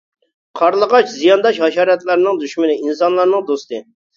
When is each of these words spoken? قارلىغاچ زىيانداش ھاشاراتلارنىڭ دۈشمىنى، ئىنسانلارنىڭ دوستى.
قارلىغاچ 0.61 1.11
زىيانداش 1.17 1.61
ھاشاراتلارنىڭ 1.65 2.43
دۈشمىنى، 2.45 2.79
ئىنسانلارنىڭ 2.81 3.49
دوستى. 3.53 3.87